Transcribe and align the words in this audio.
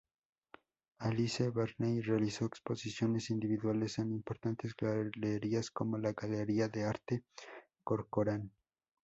Alice 1.01 1.51
Barney 1.51 2.01
realizó 2.01 2.45
exposiciones 2.45 3.29
individuales 3.29 3.99
en 3.99 4.09
importantes 4.11 4.73
galerías 4.75 5.69
como 5.69 5.99
la 5.99 6.11
Galería 6.13 6.67
de 6.69 6.85
Arte 6.85 7.23
Corcoran. 7.83 8.49